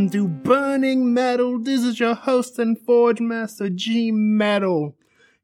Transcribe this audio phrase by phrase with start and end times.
[0.00, 1.58] Welcome to Burning Metal.
[1.58, 4.96] This is your host and Forge Master G Metal,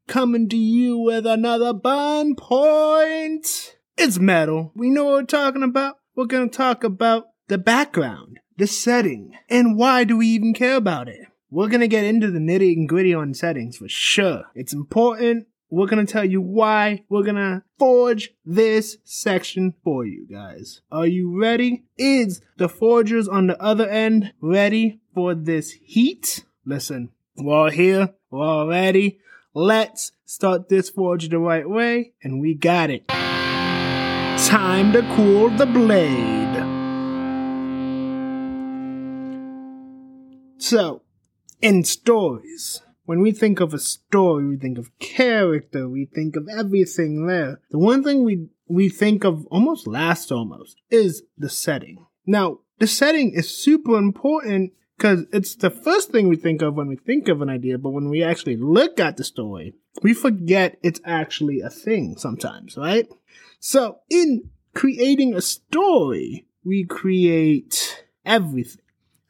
[0.07, 3.77] coming to you with another burn point.
[3.99, 4.71] It's metal.
[4.75, 5.99] We know what we're talking about.
[6.15, 11.07] We're gonna talk about the background, the setting, and why do we even care about
[11.07, 11.27] it?
[11.51, 14.45] We're gonna get into the nitty and gritty on settings for sure.
[14.55, 15.45] It's important.
[15.69, 17.03] We're gonna tell you why.
[17.09, 20.81] We're gonna forge this section for you guys.
[20.91, 21.83] Are you ready?
[21.97, 26.45] Is the forgers on the other end ready for this heat?
[26.65, 28.13] Listen, we're all here.
[28.31, 29.19] We're all ready.
[29.53, 33.07] Let's start this forge the right way, and we got it.
[33.07, 36.37] Time to cool the blade.
[40.59, 41.01] So,
[41.61, 46.49] in stories, when we think of a story, we think of character, we think of
[46.49, 47.61] everything there.
[47.71, 52.05] The one thing we we think of almost last almost is the setting.
[52.25, 56.89] Now, the setting is super important because it's the first thing we think of when
[56.89, 60.77] we think of an idea, but when we actually look at the story, we forget
[60.83, 63.07] it's actually a thing sometimes, right?
[63.61, 68.81] So, in creating a story, we create everything.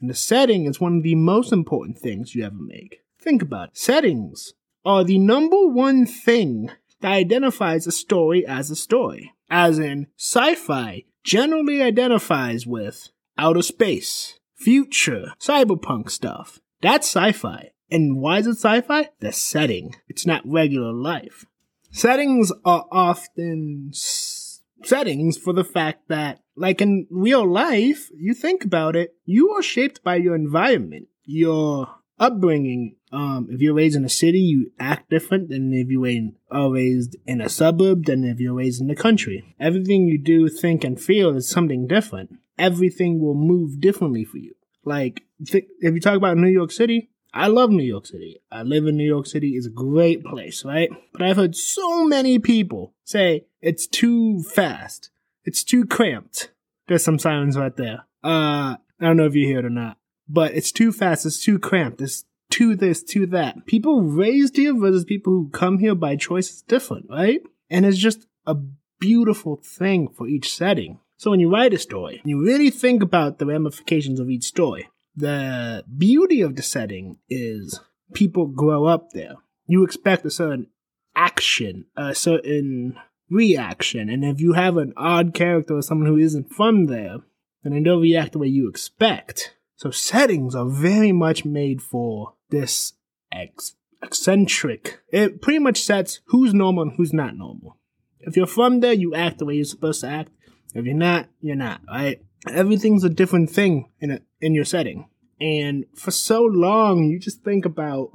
[0.02, 3.02] And the setting is one of the most important things you ever make.
[3.28, 3.78] Think about it.
[3.78, 4.53] Settings
[4.86, 9.34] are the number one thing that identifies a story as a story.
[9.50, 16.61] As in, sci-fi generally identifies with outer space, future, cyberpunk stuff.
[16.81, 17.72] That's sci-fi.
[17.92, 19.09] And why is it sci-fi?
[19.19, 19.97] The setting.
[20.08, 21.45] It's not regular life.
[21.91, 28.63] Settings are often s- settings for the fact that, like in real life, you think
[28.63, 32.95] about it, you are shaped by your environment, your upbringing.
[33.11, 37.16] Um, if you're raised in a city, you act different than if you are raised
[37.25, 39.55] in a suburb than if you're raised in the country.
[39.59, 42.38] Everything you do, think, and feel is something different.
[42.57, 44.56] Everything will move differently for you.
[44.83, 48.41] Like, th- if you talk about New York City, I love New York City.
[48.51, 49.51] I live in New York City.
[49.51, 50.89] It's a great place, right?
[51.13, 55.11] But I've heard so many people say it's too fast.
[55.44, 56.51] It's too cramped.
[56.88, 58.06] There's some silence right there.
[58.23, 59.97] Uh, I don't know if you hear it or not,
[60.29, 61.25] but it's too fast.
[61.25, 62.01] It's too cramped.
[62.01, 63.65] It's too this, too that.
[63.65, 67.41] People raised here versus people who come here by choice is different, right?
[67.69, 68.55] And it's just a
[68.99, 70.99] beautiful thing for each setting.
[71.17, 74.88] So when you write a story, you really think about the ramifications of each story
[75.17, 77.81] the beauty of the setting is
[78.13, 79.33] people grow up there.
[79.65, 80.67] You expect a certain
[81.15, 82.97] action, a certain
[83.29, 87.17] reaction, and if you have an odd character or someone who isn't from there,
[87.63, 89.56] then they don't react the way you expect.
[89.77, 92.93] So settings are very much made for this
[93.31, 95.01] ex- eccentric.
[95.09, 97.77] It pretty much sets who's normal and who's not normal.
[98.19, 100.31] If you're from there, you act the way you're supposed to act.
[100.73, 102.19] If you're not, you're not, right?
[102.51, 105.09] Everything's a different thing in a, in your setting.
[105.39, 108.09] And for so long, you just think about,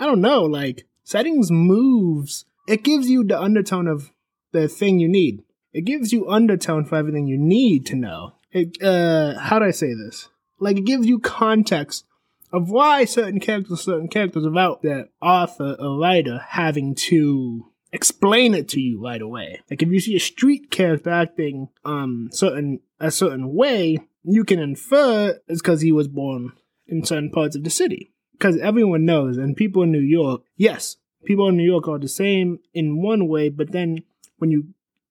[0.00, 2.46] I don't know, like settings moves.
[2.66, 4.10] It gives you the undertone of
[4.52, 5.42] the thing you need.
[5.74, 8.36] It gives you undertone for everything you need to know.
[8.52, 10.28] It, uh, how do I say this?
[10.58, 12.04] Like it gives you context
[12.52, 18.68] of why certain characters, certain characters without the author or writer having to explain it
[18.68, 19.60] to you right away.
[19.70, 24.58] Like if you see a street character acting um certain a certain way, you can
[24.58, 26.52] infer it's because he was born
[26.86, 28.12] in certain parts of the city.
[28.32, 32.08] Because everyone knows, and people in New York, yes, people in New York are the
[32.08, 34.04] same in one way, but then
[34.38, 34.68] when you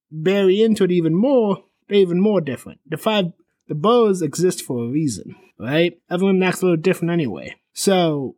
[0.09, 2.79] bury into it even more, they're even more different.
[2.87, 3.33] The five,
[3.67, 5.99] the boroughs exist for a reason, right?
[6.09, 7.55] Everyone acts a little different anyway.
[7.73, 8.35] So,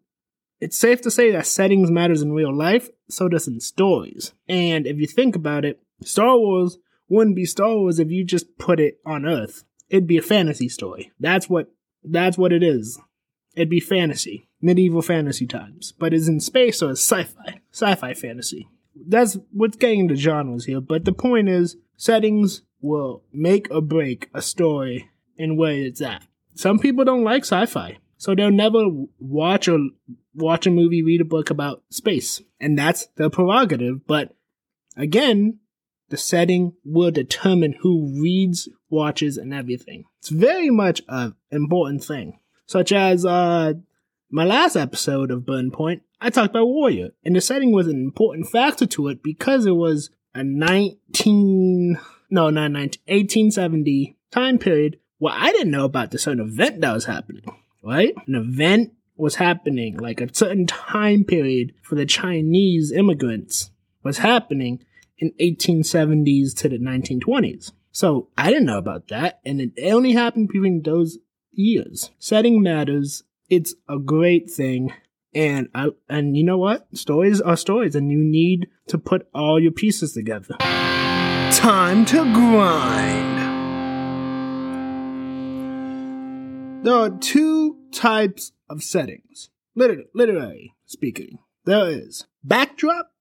[0.59, 4.33] it's safe to say that settings matters in real life, so does in stories.
[4.47, 6.77] And if you think about it, Star Wars
[7.07, 9.63] wouldn't be Star Wars if you just put it on Earth.
[9.89, 11.11] It'd be a fantasy story.
[11.19, 11.71] That's what
[12.03, 12.99] that's what it is.
[13.55, 14.47] It'd be fantasy.
[14.61, 15.93] Medieval fantasy times.
[15.97, 17.61] But it's in space, so it's sci-fi.
[17.71, 18.69] Sci-fi fantasy.
[18.95, 20.81] That's what's getting the genres here.
[20.81, 25.09] But the point is, settings will make or break a story
[25.39, 26.23] in where it's at.
[26.53, 27.97] Some people don't like sci-fi.
[28.17, 28.83] So they'll never
[29.17, 29.79] watch or
[30.35, 32.41] watch a movie, read a book about space.
[32.59, 34.05] And that's their prerogative.
[34.05, 34.35] But
[34.97, 35.59] again,
[36.09, 40.03] the setting will determine who reads, watches, and everything.
[40.19, 42.39] It's very much an important thing.
[42.65, 43.73] Such as, uh,
[44.29, 47.95] my last episode of Burn Point, I talked about Warrior, and the setting was an
[47.95, 51.99] important factor to it because it was a 19,
[52.29, 56.93] no, not 19, 1870 time period where I didn't know about this certain event that
[56.93, 57.43] was happening,
[57.83, 58.13] right?
[58.27, 63.69] An event was happening, like a certain time period for the Chinese immigrants
[64.03, 64.83] was happening
[65.17, 67.71] in 1870s to the 1920s.
[67.91, 71.17] So I didn't know about that, and it only happened between those
[71.51, 72.11] years.
[72.17, 73.23] Setting matters.
[73.49, 74.93] It's a great thing.
[75.33, 76.87] And I, and you know what?
[76.95, 80.55] Stories are stories and you need to put all your pieces together.
[81.51, 83.38] Time to grind.
[86.81, 89.49] There are two types of settings.
[89.75, 91.39] Literally, literally speaking.
[91.65, 93.11] There is backdrop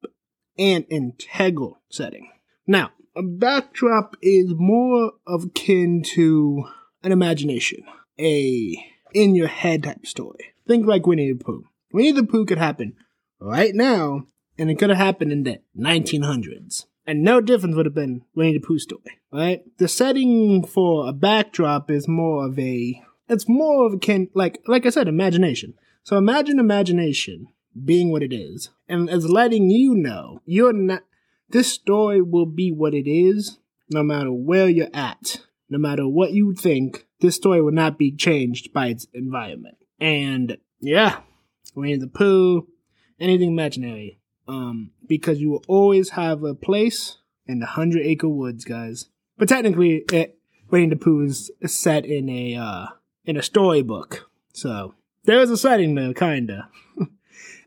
[0.57, 2.31] and integral setting.
[2.67, 6.65] Now, a backdrop is more of akin to
[7.03, 7.85] an imagination,
[8.19, 8.77] a
[9.13, 10.53] in your head type story.
[10.67, 11.65] Think like Winnie the Pooh.
[11.93, 12.95] Winnie the Pooh could happen
[13.41, 14.27] right now,
[14.57, 16.87] and it could have happened in the 1900s.
[17.07, 19.63] And no difference would have been Winnie the Pooh story, right?
[19.79, 24.61] The setting for a backdrop is more of a, it's more of a kin, like,
[24.67, 25.75] like I said, imagination.
[26.03, 27.49] So imagine imagination
[27.85, 31.03] being what it is, and as letting you know you're not,
[31.51, 33.59] this story will be what it is,
[33.91, 38.11] no matter where you're at, no matter what you think, this story will not be
[38.11, 39.77] changed by its environment.
[40.01, 41.21] And yeah,
[41.75, 42.69] Winnie the Pooh,
[43.21, 44.21] anything imaginary.
[44.47, 49.11] Um, because you will always have a place in the Hundred Acre Woods, guys.
[49.37, 50.39] But technically, it,
[50.71, 52.87] Winnie the Pooh is set in a uh,
[53.25, 54.95] in a storybook, so
[55.25, 56.69] there is a setting there, kinda.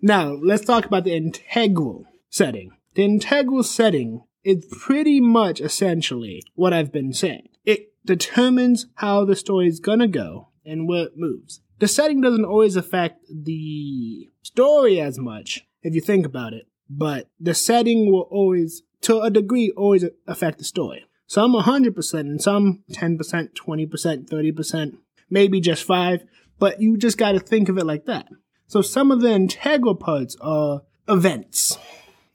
[0.02, 2.72] now let's talk about the integral setting.
[2.96, 7.50] The integral setting is pretty much essentially what I've been saying.
[7.64, 12.46] It determines how the story is gonna go and where it moves the setting doesn't
[12.46, 18.28] always affect the story as much if you think about it, but the setting will
[18.30, 21.06] always, to a degree, always affect the story.
[21.26, 24.98] Some 100% and some 10%, 20%, 30%,
[25.32, 26.24] maybe just 5,
[26.60, 28.28] but you just got to think of it like that.
[28.68, 31.78] So some of the integral parts are events.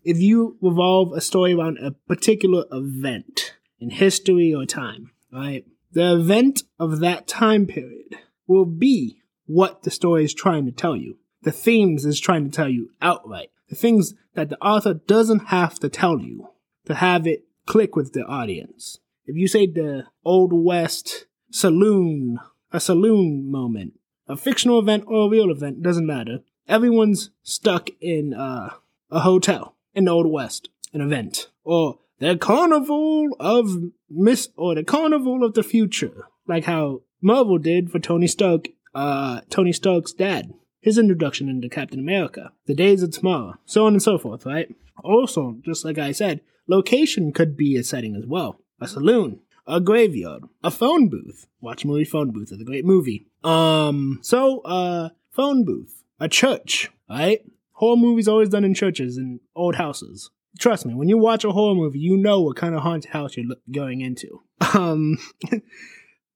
[0.02, 5.64] If you revolve a story around a particular event in history or time, right?
[5.93, 10.96] The event of that time period will be what the story is trying to tell
[10.96, 11.19] you.
[11.43, 13.50] The themes is trying to tell you outright.
[13.69, 16.48] The things that the author doesn't have to tell you
[16.87, 18.98] to have it click with the audience.
[19.25, 22.38] If you say the Old West saloon,
[22.72, 23.94] a saloon moment,
[24.28, 26.40] a fictional event or a real event, doesn't matter.
[26.68, 28.70] Everyone's stuck in uh,
[29.10, 31.48] a hotel in the Old West, an event.
[31.64, 33.70] Or the carnival of
[34.10, 39.42] Miss, or the carnival of the future, like how Marvel did for Tony Stark uh,
[39.50, 44.02] Tony Stark's dad, his introduction into Captain America, the days of tomorrow, so on and
[44.02, 44.74] so forth, right?
[45.04, 48.58] Also, just like I said, location could be a setting as well.
[48.80, 51.46] A saloon, a graveyard, a phone booth.
[51.60, 52.52] Watch movie Phone Booth.
[52.52, 53.26] It's a great movie.
[53.42, 57.40] Um, so, uh, phone booth, a church, right?
[57.72, 60.30] Horror movies always done in churches and old houses.
[60.58, 63.36] Trust me, when you watch a horror movie, you know what kind of haunted house
[63.36, 64.42] you're going into.
[64.74, 65.18] Um,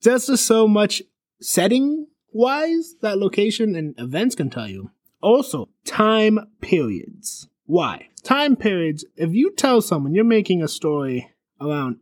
[0.02, 1.02] there's just so much
[1.40, 4.90] setting wise that location and events can tell you.
[5.22, 7.48] Also, time periods.
[7.64, 8.08] Why?
[8.22, 11.96] Time periods, if you tell someone you're making a story around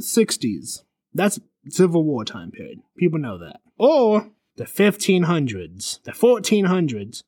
[0.00, 0.82] 1860s,
[1.14, 2.80] that's Civil War time period.
[2.96, 3.60] People know that.
[3.78, 7.22] Or the 1500s, the 1400s.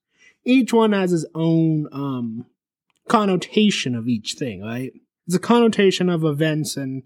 [0.44, 2.46] Each one has its own um,
[3.08, 4.92] connotation of each thing, right?
[5.26, 7.02] It's a connotation of events and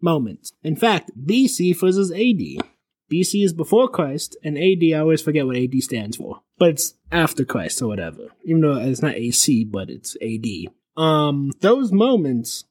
[0.00, 0.52] moments.
[0.62, 2.64] In fact, BC versus AD.
[3.10, 6.40] BC is before Christ, and AD, I always forget what AD stands for.
[6.58, 8.28] But it's after Christ or whatever.
[8.44, 10.72] Even though it's not AC, but it's AD.
[10.96, 12.64] Um, those moments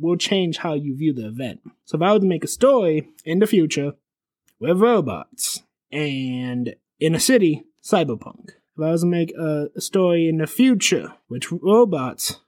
[0.00, 1.60] will change how you view the event.
[1.84, 3.92] So if I were to make a story in the future
[4.58, 8.50] with robots and in a city, cyberpunk.
[8.76, 12.40] If I was to make a, story in the future with robots,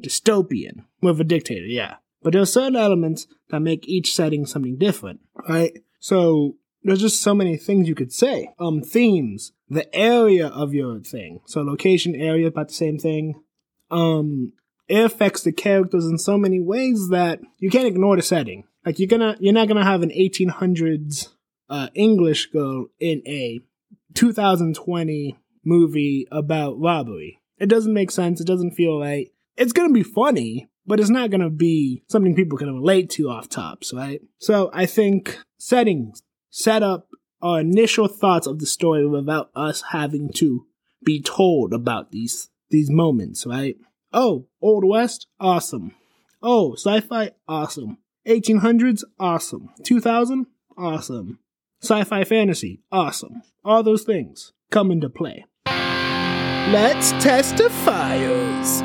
[0.00, 1.96] dystopian, with a dictator, yeah.
[2.22, 5.78] But there are certain elements that make each setting something different, right?
[5.98, 8.52] So there's just so many things you could say.
[8.58, 11.40] Um, themes, the area of your thing.
[11.46, 13.42] So location, area, about the same thing.
[13.90, 14.52] Um,
[14.90, 18.64] it affects the characters in so many ways that you can't ignore the setting.
[18.84, 21.28] Like you're gonna, you're not gonna have an 1800s
[21.68, 23.60] uh, English girl in a
[24.14, 27.40] 2020 movie about robbery.
[27.58, 28.40] It doesn't make sense.
[28.40, 29.28] It doesn't feel right.
[29.56, 33.48] It's gonna be funny, but it's not gonna be something people can relate to off
[33.48, 34.20] tops, right?
[34.38, 36.20] So I think settings,
[36.50, 37.06] set up
[37.40, 40.66] our initial thoughts of the story without us having to
[41.04, 43.76] be told about these these moments, right?
[44.12, 45.94] Oh, Old West, awesome.
[46.42, 47.98] Oh, sci-fi, awesome.
[48.26, 49.70] 1800s, awesome.
[49.84, 51.38] 2000, awesome.
[51.80, 53.42] Sci-fi fantasy, awesome.
[53.64, 55.44] All those things come into play.
[55.64, 58.82] Let's test the fires.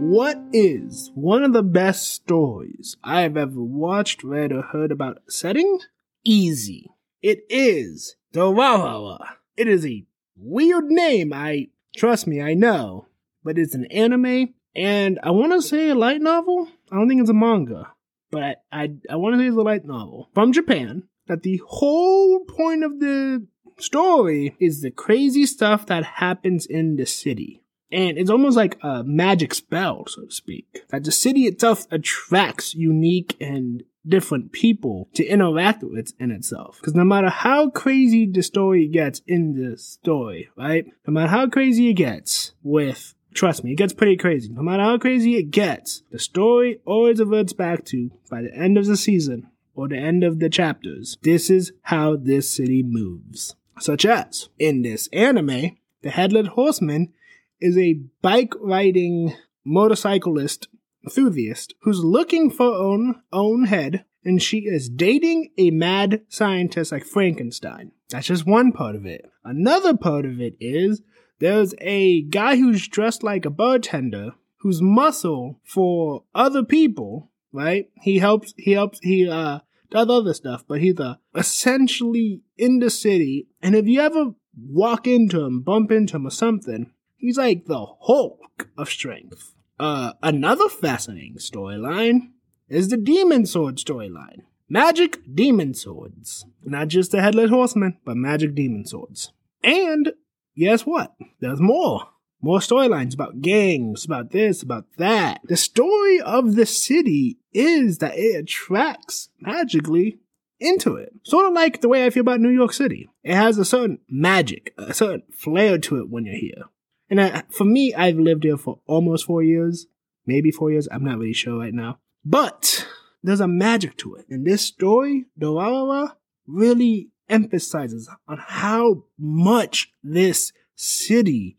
[0.00, 5.18] What is one of the best stories I have ever watched, read, or heard about
[5.28, 5.80] setting?
[6.24, 6.86] Easy.
[7.20, 9.18] It is Durarara.
[9.58, 13.06] It is a weird name, I trust me, I know.
[13.44, 16.68] But it's an anime, and I want to say a light novel.
[16.90, 17.92] I don't think it's a manga,
[18.30, 21.04] but I, I, I want to say it's a light novel from Japan.
[21.28, 23.46] That the whole point of the
[23.78, 27.62] story is the crazy stuff that happens in the city.
[27.90, 30.84] And it's almost like a magic spell, so to speak.
[30.90, 36.78] That the city itself attracts unique and different people to interact with in itself.
[36.80, 40.86] Because no matter how crazy the story gets in the story, right?
[41.06, 44.48] No matter how crazy it gets with, trust me, it gets pretty crazy.
[44.48, 48.78] No matter how crazy it gets, the story always reverts back to, by the end
[48.78, 53.54] of the season, or the end of the chapters, this is how this city moves.
[53.78, 57.12] Such as, in this anime, the Headless Horseman
[57.60, 59.34] is a bike riding
[59.64, 60.68] motorcyclist
[61.08, 67.04] enthusiast who's looking for own own head and she is dating a mad scientist like
[67.04, 67.92] Frankenstein.
[68.10, 69.24] That's just one part of it.
[69.44, 71.02] Another part of it is
[71.38, 77.90] there's a guy who's dressed like a bartender who's muscle for other people, right?
[78.02, 79.60] He helps he helps he uh
[79.90, 83.48] does other stuff, but he's uh, essentially in the city.
[83.62, 87.84] And if you ever walk into him, bump into him or something, He's like the
[88.00, 89.54] Hulk of strength.
[89.78, 92.30] Uh, another fascinating storyline
[92.68, 94.42] is the Demon Sword storyline.
[94.68, 96.44] Magic demon swords.
[96.62, 99.32] Not just the Headless Horseman, but magic demon swords.
[99.64, 100.12] And
[100.56, 101.14] guess what?
[101.40, 102.08] There's more.
[102.42, 105.40] More storylines about gangs, about this, about that.
[105.44, 110.18] The story of the city is that it attracts magically
[110.60, 111.14] into it.
[111.24, 113.08] Sort of like the way I feel about New York City.
[113.24, 116.64] It has a certain magic, a certain flair to it when you're here.
[117.10, 119.86] And I, for me, I've lived here for almost four years,
[120.26, 120.88] maybe four years.
[120.90, 121.98] I'm not really sure right now.
[122.24, 122.86] But
[123.22, 124.26] there's a magic to it.
[124.28, 126.14] And this story, Durarara,
[126.46, 131.56] really emphasizes on how much this city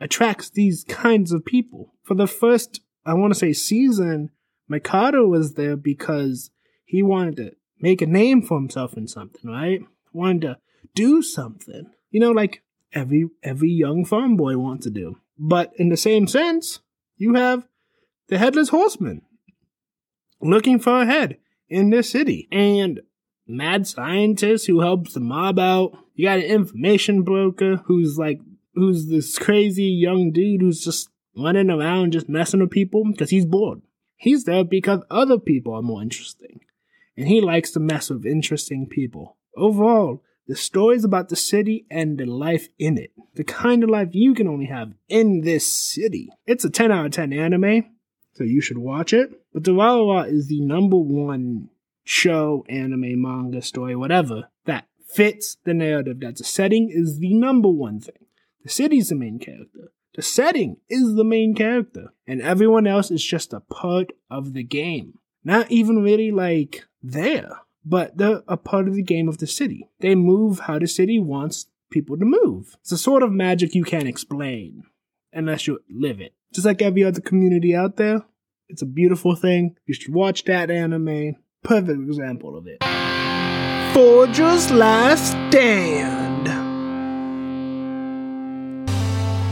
[0.00, 1.94] attracts these kinds of people.
[2.02, 4.30] For the first, I want to say season,
[4.68, 6.50] Mikado was there because
[6.84, 9.80] he wanted to make a name for himself in something, right?
[10.12, 10.58] Wanted to
[10.94, 11.90] do something.
[12.10, 12.62] You know, like
[12.96, 15.18] every every young farm boy wants to do.
[15.38, 16.80] But in the same sense,
[17.16, 17.68] you have
[18.28, 19.22] the headless horseman
[20.40, 21.36] looking for a head
[21.68, 22.48] in this city.
[22.50, 23.00] And
[23.46, 25.92] mad scientist who helps the mob out.
[26.14, 28.40] You got an information broker who's like
[28.74, 33.46] who's this crazy young dude who's just running around just messing with people because he's
[33.46, 33.82] bored.
[34.16, 36.60] He's there because other people are more interesting.
[37.16, 39.36] And he likes to mess with interesting people.
[39.54, 43.12] Overall, the stories about the city and the life in it.
[43.34, 46.30] The kind of life you can only have in this city.
[46.46, 47.84] It's a 10 out of 10 anime,
[48.34, 49.30] so you should watch it.
[49.52, 51.68] But Durarara is the number one
[52.04, 56.20] show, anime, manga, story, whatever, that fits the narrative.
[56.20, 58.26] That the setting is the number one thing.
[58.62, 59.92] The city's the main character.
[60.14, 62.12] The setting is the main character.
[62.26, 65.18] And everyone else is just a part of the game.
[65.44, 69.88] Not even really like there but they're a part of the game of the city.
[70.00, 72.76] They move how the city wants people to move.
[72.80, 74.82] It's a sort of magic you can't explain
[75.32, 76.34] unless you live it.
[76.52, 78.22] Just like every other community out there,
[78.68, 79.76] it's a beautiful thing.
[79.86, 81.36] You should watch that anime.
[81.62, 82.82] Perfect example of it.
[83.94, 86.48] Forger's Last Stand.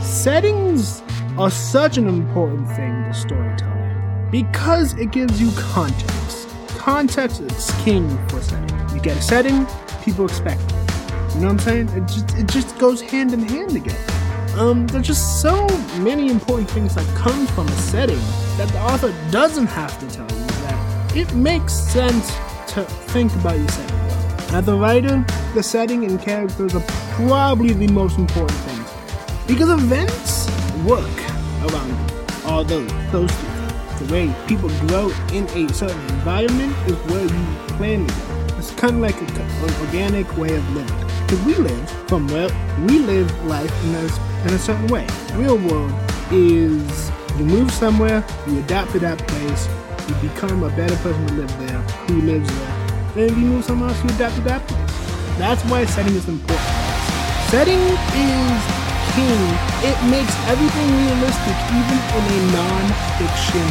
[0.03, 1.01] Settings
[1.37, 6.44] are such an important thing to storytelling because it gives you context
[6.85, 8.95] context is king for setting.
[8.95, 9.65] You get a setting,
[10.03, 10.71] people expect it.
[11.33, 11.89] You know what I'm saying?
[11.89, 13.97] It just it just goes hand in hand together.
[14.55, 15.65] Um, there's just so
[15.97, 18.21] many important things that come from a setting
[18.57, 22.27] that the author doesn't have to tell you that it makes sense
[22.73, 23.99] to think about your setting.
[24.55, 25.25] As a writer,
[25.55, 28.87] the setting and characters are probably the most important things
[29.47, 30.47] because events
[30.85, 31.17] work
[31.65, 32.11] around
[32.45, 33.44] all those those two
[33.99, 38.57] the way people grow in a certain environment is where you plan to go.
[38.57, 40.97] It's kind of like a, an organic way of living.
[41.21, 42.49] Because we live from where
[42.87, 45.07] we live life in a, in a certain way.
[45.33, 45.93] Real world
[46.31, 49.67] is you move somewhere, you adapt to that place,
[50.07, 53.13] you become a better person to live there, who lives there.
[53.15, 55.37] Then if you move somewhere else, you adapt to that place.
[55.37, 56.67] That's why setting is important.
[57.49, 58.74] Setting is
[59.15, 63.67] it makes everything realistic, even in a non-fiction,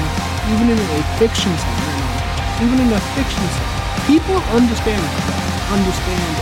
[0.57, 4.09] even in a fiction setting, even in a fiction setting.
[4.09, 5.05] People understand
[5.69, 6.33] understand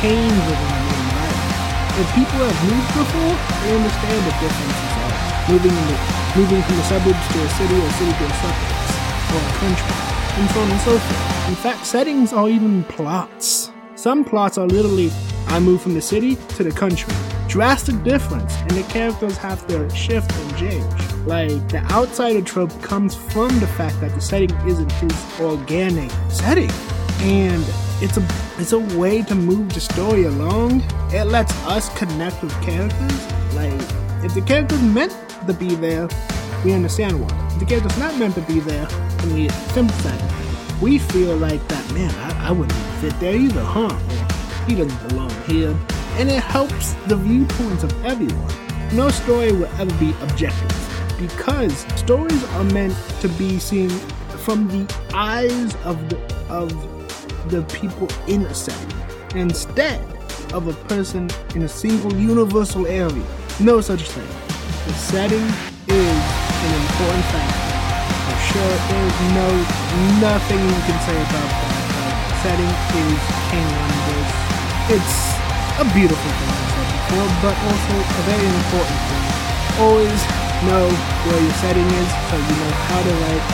[0.00, 2.00] change within environment.
[2.00, 5.12] If people have moved before, they understand the differences of
[5.52, 5.98] moving in the
[6.36, 8.88] moving from the suburbs to a city or city to a suburbs
[9.36, 9.92] or a country,
[10.40, 11.48] and so on and so forth.
[11.48, 13.70] In fact, settings are even plots.
[13.96, 15.10] Some plots are literally
[15.48, 17.12] I move from the city to the country.
[17.56, 20.84] Drastic difference, and the characters have to shift and change.
[21.24, 26.70] Like, the outsider trope comes from the fact that the setting isn't his organic setting.
[27.20, 27.64] And
[28.02, 30.82] it's a it's a way to move the story along.
[31.14, 33.54] It lets us connect with characters.
[33.54, 33.72] Like,
[34.22, 36.10] if the character's meant to be there,
[36.62, 37.48] we understand why.
[37.54, 40.82] If the character's not meant to be there, then we sympathize.
[40.82, 43.86] We feel like that, man, I, I wouldn't fit there either, huh?
[43.86, 45.74] Or he doesn't belong here.
[46.18, 48.54] And it helps the viewpoints of everyone.
[48.94, 53.90] No story will ever be objective because stories are meant to be seen
[54.44, 56.16] from the eyes of the
[56.48, 56.70] of
[57.50, 58.96] the people in a setting
[59.34, 60.00] instead
[60.52, 63.26] of a person in a single universal area.
[63.60, 64.28] No such thing.
[64.86, 65.46] The setting
[65.88, 66.18] is
[66.64, 67.66] an important factor.
[68.24, 69.48] For sure, there's no
[70.20, 71.74] nothing you can say about that.
[72.28, 72.72] The setting
[73.04, 73.20] is
[73.50, 74.30] king on this.
[74.96, 75.45] It's
[75.78, 79.24] a beautiful thing I said before, but also a very important thing.
[79.76, 80.20] Always
[80.64, 80.88] know
[81.28, 83.44] where your setting is so you know how to write,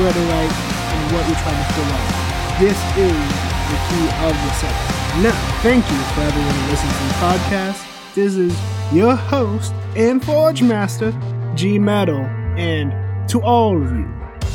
[0.00, 2.26] where to write, and what you're trying to pull off.
[2.56, 3.20] This is
[3.68, 4.96] the key of the setting.
[5.22, 8.14] Now, thank you for everyone who listens to the podcast.
[8.14, 8.56] This is
[8.90, 11.12] your host and Forge Master,
[11.54, 12.24] G Metal,
[12.56, 12.90] and
[13.28, 14.08] to all of you,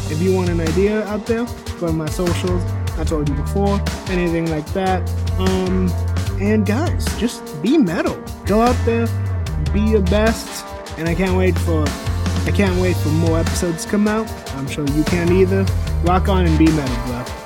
[0.09, 1.45] if you want an idea out there,
[1.79, 2.63] go to my socials.
[2.97, 5.07] I told you before, anything like that.
[5.39, 5.89] Um,
[6.41, 8.19] and guys, just be metal.
[8.45, 9.07] Go out there,
[9.71, 10.65] be your best,
[10.97, 11.85] and I can't wait for
[12.43, 14.27] I can't wait for more episodes to come out.
[14.55, 15.63] I'm sure you can't either.
[16.03, 17.40] Rock on and be metal, bro.